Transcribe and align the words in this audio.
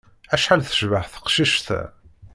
Acḥal 0.33 0.61
tecbeḥ 0.63 1.05
teqcict-a! 1.07 1.81